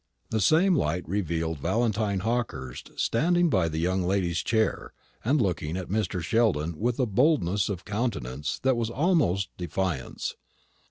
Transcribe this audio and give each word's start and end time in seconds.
The 0.31 0.41
same 0.41 0.73
light 0.75 1.07
revealed 1.07 1.59
Valentine 1.59 2.21
Hawkehurst 2.21 2.89
standing 2.99 3.51
by 3.51 3.69
the 3.69 3.77
young 3.77 4.01
lady's 4.01 4.39
chair, 4.41 4.93
and 5.23 5.39
looking 5.39 5.77
at 5.77 5.89
Mr. 5.89 6.23
Sheldon 6.23 6.79
with 6.79 6.99
a 6.99 7.05
boldness 7.05 7.69
of 7.69 7.85
countenance 7.85 8.57
that 8.63 8.75
was 8.75 8.89
almost 8.89 9.49
defiance. 9.57 10.35